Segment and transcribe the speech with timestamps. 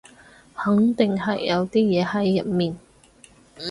[0.55, 2.75] 肯定係有啲嘢喺入面